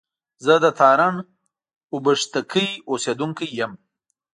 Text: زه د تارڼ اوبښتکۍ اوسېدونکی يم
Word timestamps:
زه 0.45 0.53
د 0.63 0.65
تارڼ 0.79 1.13
اوبښتکۍ 1.93 2.69
اوسېدونکی 2.89 3.47
يم 3.59 3.71